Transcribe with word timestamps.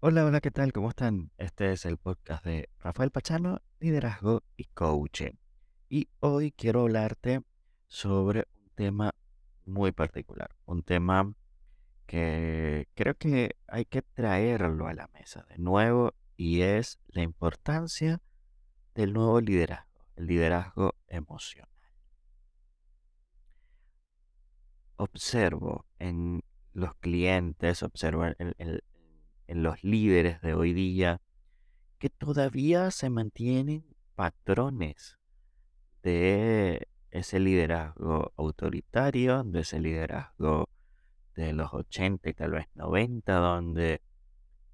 Hola, 0.00 0.24
hola, 0.26 0.40
¿qué 0.40 0.50
tal? 0.50 0.72
¿Cómo 0.72 0.90
están? 0.90 1.30
Este 1.38 1.72
es 1.72 1.84
el 1.86 1.96
podcast 1.98 2.44
de 2.44 2.68
Rafael 2.80 3.10
Pachano, 3.10 3.60
Liderazgo 3.80 4.42
y 4.56 4.64
Coaching. 4.66 5.32
Y 5.88 6.08
hoy 6.20 6.52
quiero 6.52 6.82
hablarte 6.82 7.42
sobre 7.88 8.46
un 8.56 8.70
tema 8.74 9.14
muy 9.64 9.92
particular, 9.92 10.50
un 10.66 10.82
tema 10.82 11.32
que 12.06 12.88
creo 12.94 13.14
que 13.16 13.56
hay 13.66 13.84
que 13.84 14.02
traerlo 14.02 14.86
a 14.86 14.94
la 14.94 15.08
mesa 15.08 15.44
de 15.48 15.58
nuevo 15.58 16.12
y 16.36 16.60
es 16.60 16.98
la 17.08 17.22
importancia 17.22 18.20
del 18.94 19.12
nuevo 19.12 19.40
liderazgo, 19.40 20.04
el 20.16 20.26
liderazgo 20.26 20.94
emocional. 21.08 21.70
Observo 24.96 25.86
en 25.98 26.42
los 26.72 26.94
clientes, 26.96 27.82
observo 27.82 28.24
en, 28.26 28.54
en- 28.58 28.80
en 29.46 29.62
los 29.62 29.82
líderes 29.84 30.40
de 30.40 30.54
hoy 30.54 30.72
día 30.72 31.20
que 31.98 32.10
todavía 32.10 32.90
se 32.90 33.10
mantienen 33.10 33.84
patrones 34.14 35.18
de 36.02 36.88
ese 37.10 37.40
liderazgo 37.40 38.32
autoritario, 38.36 39.42
de 39.44 39.60
ese 39.60 39.80
liderazgo 39.80 40.68
de 41.34 41.52
los 41.52 41.72
80 41.72 42.28
y 42.28 42.34
tal 42.34 42.52
vez 42.52 42.66
90, 42.74 43.34
donde 43.34 44.02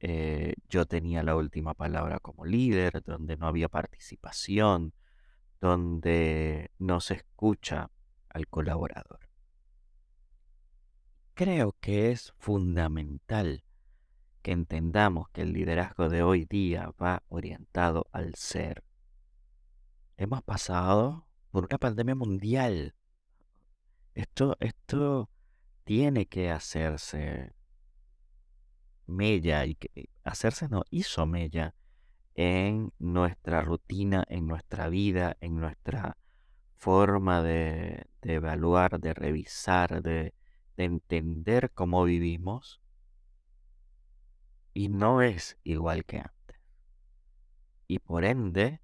eh, 0.00 0.54
yo 0.68 0.86
tenía 0.86 1.22
la 1.22 1.36
última 1.36 1.74
palabra 1.74 2.18
como 2.18 2.44
líder, 2.44 3.02
donde 3.04 3.36
no 3.36 3.46
había 3.46 3.68
participación, 3.68 4.94
donde 5.60 6.70
no 6.78 7.00
se 7.00 7.14
escucha 7.14 7.90
al 8.28 8.48
colaborador. 8.48 9.20
Creo 11.34 11.76
que 11.80 12.10
es 12.10 12.34
fundamental 12.38 13.64
que 14.42 14.52
entendamos 14.52 15.28
que 15.30 15.42
el 15.42 15.52
liderazgo 15.52 16.08
de 16.08 16.22
hoy 16.22 16.44
día 16.44 16.92
va 17.00 17.22
orientado 17.28 18.08
al 18.12 18.34
ser. 18.34 18.84
Hemos 20.16 20.42
pasado 20.42 21.26
por 21.50 21.64
una 21.64 21.78
pandemia 21.78 22.14
mundial. 22.14 22.94
Esto, 24.14 24.56
esto 24.60 25.30
tiene 25.84 26.26
que 26.26 26.50
hacerse 26.50 27.54
mella 29.06 29.64
y 29.64 29.76
que 29.76 30.10
hacerse 30.24 30.68
no 30.68 30.82
hizo 30.90 31.26
mella 31.26 31.74
en 32.34 32.92
nuestra 32.98 33.62
rutina, 33.62 34.24
en 34.28 34.46
nuestra 34.46 34.88
vida, 34.88 35.36
en 35.40 35.56
nuestra 35.56 36.16
forma 36.74 37.42
de, 37.42 38.06
de 38.22 38.34
evaluar, 38.34 38.98
de 39.00 39.14
revisar, 39.14 40.02
de, 40.02 40.34
de 40.76 40.84
entender 40.84 41.70
cómo 41.72 42.04
vivimos. 42.04 42.81
Y 44.74 44.88
no 44.88 45.22
es 45.22 45.58
igual 45.64 46.04
que 46.04 46.18
antes. 46.18 46.60
Y 47.86 47.98
por 47.98 48.24
ende, 48.24 48.80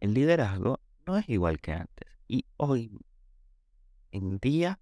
el 0.00 0.14
liderazgo 0.14 0.80
no 1.06 1.16
es 1.16 1.28
igual 1.28 1.60
que 1.60 1.72
antes. 1.72 2.08
Y 2.28 2.46
hoy 2.56 2.96
en 4.12 4.38
día, 4.38 4.78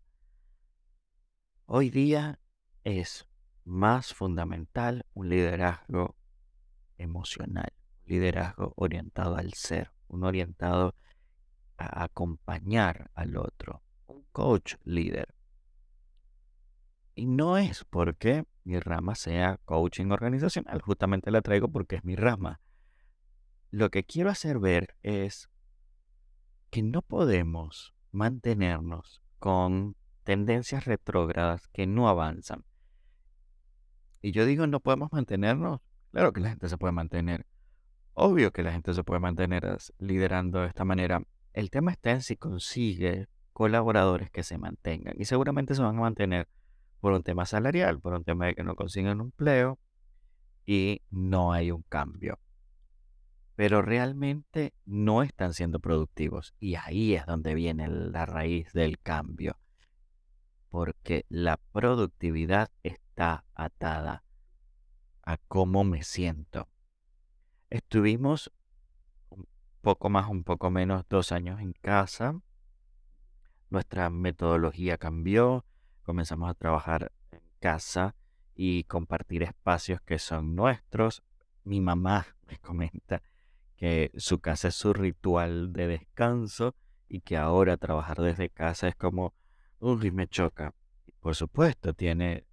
hoy 1.67 1.91
día 1.91 2.41
es 2.85 3.27
más 3.65 4.13
fundamental 4.13 5.07
un 5.15 5.29
liderazgo 5.29 6.17
emocional, 6.99 7.73
un 8.03 8.13
liderazgo 8.13 8.73
orientado 8.77 9.37
al 9.37 9.55
ser, 9.55 9.93
un 10.09 10.25
orientado 10.25 10.95
a 11.79 12.05
acompañar 12.05 13.11
al 13.15 13.37
otro, 13.37 13.83
un 14.07 14.25
coach 14.33 14.75
líder. 14.85 15.35
Y 17.15 17.27
no 17.27 17.57
es 17.57 17.85
porque 17.85 18.45
mi 18.65 18.79
rama 18.79 19.15
sea 19.15 19.59
coaching 19.65 20.11
organizacional, 20.11 20.81
justamente 20.81 21.31
la 21.31 21.43
traigo 21.43 21.69
porque 21.69 21.97
es 21.97 22.05
mi 22.05 22.17
rama. 22.17 22.61
Lo 23.71 23.91
que 23.91 24.05
quiero 24.05 24.31
hacer 24.31 24.59
ver 24.59 24.97
es 25.03 25.49
que 26.71 26.83
no 26.83 27.03
podemos 27.03 27.95
mantenernos 28.13 29.23
con 29.39 29.97
tendencias 30.25 30.85
retrógradas 30.85 31.69
que 31.69 31.87
no 31.87 32.09
avanzan. 32.09 32.65
Y 34.23 34.33
yo 34.33 34.45
digo, 34.45 34.67
no 34.67 34.81
podemos 34.81 35.13
mantenernos. 35.13 35.81
Claro 36.13 36.33
que 36.33 36.41
la 36.41 36.51
gente 36.51 36.69
se 36.69 36.77
puede 36.77 36.93
mantener. 36.93 37.47
Obvio 38.15 38.53
que 38.53 38.63
la 38.63 38.73
gente 38.73 38.93
se 38.93 39.05
puede 39.05 39.21
mantener 39.21 39.79
liderando 39.99 40.61
de 40.61 40.67
esta 40.67 40.85
manera. 40.85 41.23
El 41.53 41.71
tema 41.71 41.93
está 41.93 42.11
en 42.11 42.23
si 42.23 42.37
consigue 42.37 43.29
colaboradores 43.53 44.31
que 44.31 44.43
se 44.43 44.59
mantengan. 44.59 45.15
Y 45.19 45.25
seguramente 45.25 45.75
se 45.75 45.83
van 45.83 45.97
a 45.97 46.01
mantener 46.01 46.49
por 47.01 47.13
un 47.13 47.23
tema 47.23 47.47
salarial, 47.47 48.01
por 48.01 48.13
un 48.13 48.25
tema 48.25 48.47
de 48.47 48.55
que 48.55 48.65
no 48.65 48.77
consiguen 48.77 49.21
un 49.21 49.27
empleo 49.29 49.79
y 50.67 51.03
no 51.11 51.53
hay 51.53 51.71
un 51.71 51.83
cambio. 51.83 52.39
Pero 53.57 53.83
realmente 53.83 54.75
no 54.85 55.23
están 55.23 55.53
siendo 55.53 55.81
productivos. 55.81 56.55
Y 56.61 56.77
ahí 56.77 57.15
es 57.15 57.27
donde 57.27 57.55
viene 57.55 57.89
la 57.89 58.25
raíz 58.27 58.73
del 58.73 58.99
cambio. 58.99 59.59
Porque 60.69 61.27
la 61.29 61.59
productividad 61.73 62.71
está 62.83 63.45
atada 63.55 64.25
a 65.23 65.37
cómo 65.37 65.85
me 65.85 66.03
siento. 66.05 66.69
Estuvimos 67.69 68.53
un 69.31 69.47
poco 69.81 70.09
más, 70.09 70.29
un 70.29 70.45
poco 70.45 70.71
menos, 70.71 71.05
dos 71.09 71.33
años 71.33 71.61
en 71.61 71.73
casa. 71.73 72.41
Nuestra 73.69 74.11
metodología 74.11 74.97
cambió. 74.99 75.65
Comenzamos 76.03 76.51
a 76.51 76.55
trabajar 76.55 77.13
en 77.31 77.41
casa 77.59 78.15
y 78.55 78.85
compartir 78.85 79.43
espacios 79.43 80.01
que 80.01 80.19
son 80.19 80.55
nuestros. 80.55 81.23
Mi 81.65 81.81
mamá 81.81 82.27
me 82.49 82.59
comenta 82.59 83.23
que 83.77 84.11
su 84.17 84.41
casa 84.41 84.69
es 84.69 84.75
su 84.75 84.93
ritual 84.93 85.73
de 85.73 85.87
descanso 85.87 86.75
y 87.09 87.21
que 87.21 87.37
ahora 87.37 87.77
trabajar 87.77 88.21
desde 88.21 88.51
casa 88.51 88.89
es 88.89 88.95
como, 88.95 89.35
uy, 89.79 90.11
me 90.11 90.29
choca. 90.29 90.75
Por 91.21 91.35
supuesto, 91.35 91.95
tiene 91.95 92.45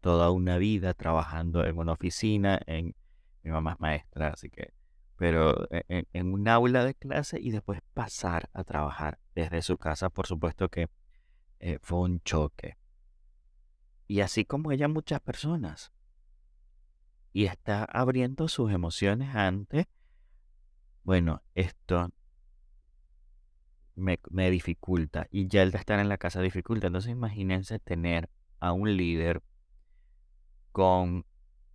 toda 0.00 0.30
una 0.30 0.56
vida 0.56 0.94
trabajando 0.94 1.64
en 1.64 1.78
una 1.78 1.92
oficina, 1.92 2.60
en 2.66 2.94
mi 3.42 3.50
mamá 3.50 3.72
es 3.72 3.80
maestra, 3.80 4.28
así 4.28 4.50
que, 4.50 4.72
pero 5.16 5.68
e, 5.70 5.84
e, 5.88 6.04
en, 6.12 6.32
un 6.32 6.48
aula 6.48 6.84
de 6.84 6.94
clase 6.94 7.40
y 7.40 7.50
después 7.50 7.80
pasar 7.94 8.48
a 8.52 8.64
trabajar 8.64 9.18
desde 9.34 9.62
su 9.62 9.78
casa, 9.78 10.08
por 10.08 10.26
supuesto 10.26 10.68
que 10.68 10.88
eh, 11.58 11.78
fue 11.82 11.98
un 11.98 12.20
choque. 12.20 12.76
Y 14.06 14.20
así 14.20 14.44
como 14.44 14.72
ella, 14.72 14.88
muchas 14.88 15.20
personas. 15.20 15.92
Y 17.32 17.46
está 17.46 17.84
abriendo 17.84 18.48
sus 18.48 18.72
emociones 18.72 19.34
ante, 19.34 19.88
bueno, 21.02 21.42
esto 21.54 22.10
me, 23.94 24.18
me 24.30 24.50
dificulta. 24.50 25.26
Y 25.30 25.48
ya 25.48 25.62
el 25.62 25.70
de 25.70 25.78
estar 25.78 25.98
en 25.98 26.08
la 26.08 26.18
casa 26.18 26.40
dificulta. 26.40 26.86
Entonces 26.86 27.12
imagínense 27.12 27.78
tener 27.78 28.30
a 28.60 28.72
un 28.72 28.96
líder 28.96 29.42
con 30.72 31.26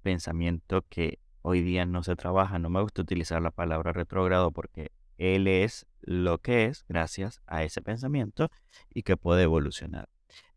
pensamiento 0.02 0.84
que 0.90 1.20
hoy 1.42 1.62
día 1.62 1.86
no 1.86 2.04
se 2.04 2.16
trabaja. 2.16 2.60
No 2.60 2.70
me 2.70 2.82
gusta 2.82 3.02
utilizar 3.02 3.42
la 3.42 3.52
palabra 3.52 3.94
retrógrado 3.94 4.52
porque 4.52 4.92
él 5.18 5.48
es 5.48 5.86
lo 6.02 6.40
que 6.40 6.66
es 6.66 6.86
gracias 6.88 7.42
a 7.46 7.64
ese 7.64 7.82
pensamiento 7.82 8.50
y 8.90 9.04
que 9.04 9.18
puede 9.18 9.44
evolucionar. 9.44 10.10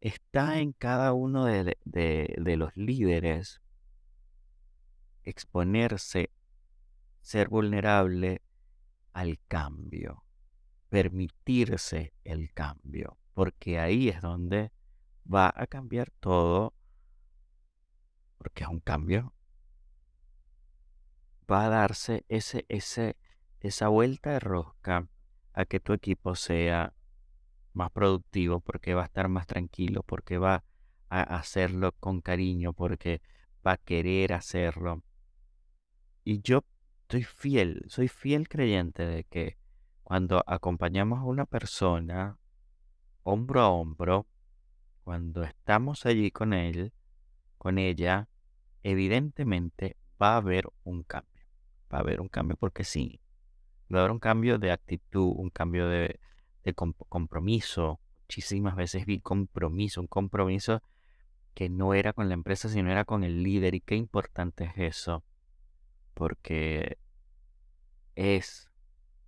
Está 0.05 0.59
en 0.59 0.73
cada 0.73 1.15
uno 1.15 1.47
de, 1.47 1.79
de 1.83 2.57
los 2.59 2.77
líderes 2.77 3.63
exponerse, 5.23 6.31
ser 7.23 7.49
vulnerable 7.49 8.43
al 9.15 9.41
cambio, 9.49 10.23
permitirse 10.91 12.13
el 12.23 12.53
cambio, 12.53 13.17
porque 13.33 13.79
ahí 13.79 14.11
es 14.11 14.21
donde 14.21 14.73
va 15.27 15.51
a 15.57 15.67
cambiar 15.67 16.11
todo 16.21 16.75
porque 18.37 18.65
es 18.65 18.69
un 18.69 18.81
cambio, 18.81 19.33
va 21.51 21.65
a 21.65 21.69
darse 21.71 22.27
ese, 22.29 22.67
ese, 22.69 23.17
esa 23.61 23.89
vuelta 23.89 24.33
de 24.33 24.41
rosca 24.41 25.09
a 25.55 25.65
que 25.65 25.81
tu 25.81 25.95
equipo 25.95 26.35
sea 26.35 26.93
más 27.75 27.91
productivo, 27.91 28.61
porque 28.61 28.95
va 28.95 29.03
a 29.03 29.07
estar 29.07 29.29
más 29.29 29.47
tranquilo, 29.47 30.03
porque 30.03 30.39
va 30.39 30.65
a 31.09 31.23
hacerlo 31.23 31.93
con 32.01 32.21
cariño, 32.21 32.73
porque 32.73 33.21
va 33.67 33.73
a 33.73 33.77
querer 33.77 34.33
hacerlo. 34.33 35.03
Y 36.25 36.41
yo 36.41 36.65
estoy 37.03 37.25
fiel, 37.25 37.85
soy 37.89 38.09
fiel 38.09 38.49
creyente 38.49 39.05
de 39.05 39.25
que 39.25 39.59
cuando 40.03 40.43
acompañamos 40.47 41.19
a 41.19 41.25
una 41.25 41.47
persona 41.47 42.39
hombro 43.23 43.61
a 43.61 43.69
hombro, 43.69 44.27
cuando 45.03 45.43
estamos 45.43 46.07
allí 46.07 46.31
con 46.31 46.53
él, 46.53 46.93
con 47.59 47.79
ella, 47.79 48.29
evidentemente 48.83 49.97
va 50.21 50.35
a 50.35 50.37
haber 50.37 50.69
un 50.85 51.03
cambio. 51.03 51.45
Va 51.93 51.99
a 51.99 52.01
haber 52.01 52.21
un 52.21 52.29
cambio 52.29 52.57
porque 52.57 52.85
sí. 52.85 53.21
Va 53.93 53.99
a 53.99 54.01
haber 54.03 54.13
un 54.13 54.19
cambio 54.19 54.59
de 54.59 54.71
actitud, 54.71 55.33
un 55.37 55.51
cambio 55.51 55.89
de, 55.89 56.21
compromiso. 56.73 58.01
Muchísimas 58.23 58.75
veces 58.75 59.05
vi 59.05 59.21
compromiso, 59.21 60.01
un 60.01 60.07
compromiso 60.07 60.83
que 61.53 61.69
no 61.69 61.95
era 61.95 62.13
con 62.13 62.29
la 62.29 62.35
empresa, 62.35 62.69
sino 62.69 62.91
era 62.91 63.05
con 63.05 63.23
el 63.23 63.43
líder. 63.43 63.75
Y 63.75 63.81
qué 63.81 63.97
importante 63.97 64.65
es 64.65 64.73
eso, 64.79 65.25
porque 66.15 66.99
es 68.15 68.71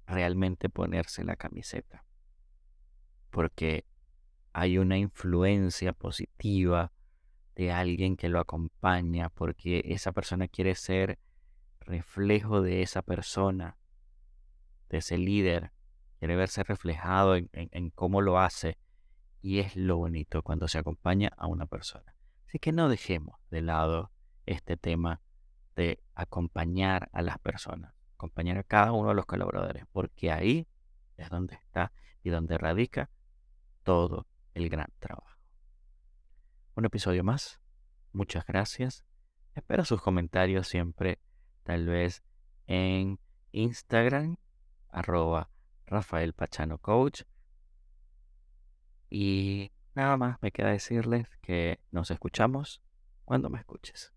realmente 0.07 0.69
ponerse 0.69 1.25
la 1.25 1.37
camiseta, 1.37 2.05
porque 3.31 3.85
hay 4.53 4.79
una 4.79 4.97
influencia 4.97 5.93
positiva 5.93 6.93
de 7.55 7.73
alguien 7.73 8.17
que 8.17 8.29
lo 8.29 8.39
acompaña, 8.39 9.29
porque 9.31 9.83
esa 9.87 10.13
persona 10.13 10.49
quiere 10.49 10.75
ser 10.75 11.19
reflejo 11.81 12.63
de 12.63 12.83
esa 12.83 13.03
persona, 13.03 13.77
de 14.89 14.99
ese 14.99 15.19
líder, 15.19 15.73
quiere 16.27 16.39
verse 16.39 16.65
reflejado 16.65 17.37
en, 17.37 17.49
en 17.53 17.91
cómo 17.91 18.21
lo 18.21 18.41
hace. 18.41 18.79
Y 19.43 19.61
es 19.61 19.77
lo 19.77 19.97
bonito 19.97 20.43
cuando 20.43 20.67
se 20.67 20.79
acompaña 20.79 21.31
a 21.37 21.47
una 21.47 21.67
persona. 21.67 22.17
Así 22.49 22.59
que 22.59 22.73
no 22.73 22.89
dejemos 22.89 23.39
de 23.51 23.63
lado 23.63 24.11
este 24.45 24.77
tema 24.77 25.21
de 25.77 26.03
acompañar 26.17 27.09
a 27.13 27.23
las 27.23 27.39
personas, 27.39 27.95
acompañar 28.15 28.59
a 28.59 28.65
cada 28.65 28.91
uno 28.91 29.11
de 29.11 29.15
los 29.15 29.25
colaboradores, 29.25 29.85
porque 29.93 30.33
ahí 30.33 30.67
es 31.17 31.31
donde 31.31 31.55
está 31.55 31.93
y 32.25 32.31
donde 32.31 32.59
radica 32.59 33.09
todo 33.85 34.27
el 34.55 34.69
gran 34.69 34.89
trabajo. 34.99 35.39
Un 36.75 36.87
episodio 36.87 37.23
más. 37.23 37.61
Muchas 38.13 38.45
gracias. 38.47 39.05
Espero 39.55 39.85
sus 39.85 40.03
comentarios 40.03 40.67
siempre, 40.67 41.21
tal 41.63 41.87
vez 41.87 42.25
en 42.67 43.21
Instagram, 43.53 44.39
arroba 44.89 45.51
Rafael 45.87 46.33
Pachano 46.33 46.79
Coach. 46.79 47.23
Y 49.09 49.71
nada 49.95 50.17
más 50.17 50.39
me 50.43 50.51
queda 50.53 50.71
decirles 50.71 51.29
que 51.41 51.81
nos 51.91 52.11
escuchamos 52.11 52.83
cuando 53.25 53.51
me 53.51 53.59
escuches. 53.59 54.13